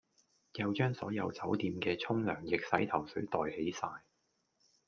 [0.55, 4.01] 又將所有酒店既沖涼液洗頭水袋起哂